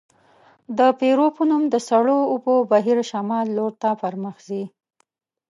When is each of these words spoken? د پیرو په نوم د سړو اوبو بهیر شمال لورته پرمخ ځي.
د 0.77 0.79
پیرو 0.99 1.27
په 1.37 1.41
نوم 1.49 1.63
د 1.69 1.75
سړو 1.89 2.17
اوبو 2.33 2.55
بهیر 2.71 2.97
شمال 3.11 3.45
لورته 3.57 3.89
پرمخ 4.01 4.35
ځي. 4.47 4.63